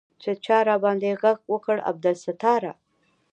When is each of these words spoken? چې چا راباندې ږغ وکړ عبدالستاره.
چې 0.21 0.31
چا 0.45 0.57
راباندې 0.69 1.11
ږغ 1.21 1.37
وکړ 1.53 1.77
عبدالستاره. 1.89 2.71